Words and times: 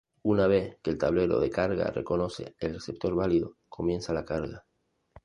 Una 0.23 0.47
vez 0.47 0.79
que 0.81 0.89
el 0.89 0.97
tablero 0.97 1.39
de 1.39 1.51
carga 1.51 1.91
reconoce 1.91 2.55
el 2.57 2.73
receptor 2.73 3.13
válido, 3.13 3.57
comienza 3.69 4.13
la 4.15 4.25
carga. 4.25 4.65